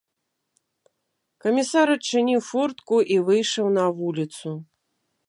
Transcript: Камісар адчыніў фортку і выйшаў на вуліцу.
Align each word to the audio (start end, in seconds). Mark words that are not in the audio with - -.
Камісар 1.43 1.87
адчыніў 1.97 2.41
фортку 2.49 2.95
і 3.17 3.21
выйшаў 3.29 3.65
на 3.77 3.85
вуліцу. 3.99 4.49